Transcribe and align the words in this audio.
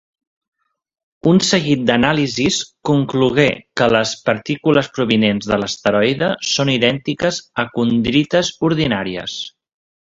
Un 1.31 1.41
seguit 1.47 1.83
d'anàlisis 1.89 2.57
conclogué 2.91 3.47
que 3.81 3.91
les 3.97 4.15
partícules 4.31 4.91
provinents 4.99 5.53
de 5.53 5.63
l'asteroide 5.63 6.33
són 6.57 6.75
idèntiques 6.79 7.43
a 7.67 7.71
condrites 7.79 8.55
ordinàries. 8.71 9.43